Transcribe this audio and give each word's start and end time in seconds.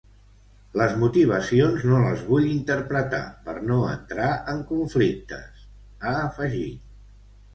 Les 0.79 0.93
motivacions 1.01 1.83
no 1.89 1.99
les 2.03 2.23
vull 2.29 2.47
interpretar, 2.53 3.19
per 3.49 3.55
no 3.71 3.77
entrar 3.91 4.31
en 4.53 4.63
conflictes, 4.71 5.63
ha 6.09 6.15
afegit. 6.23 6.89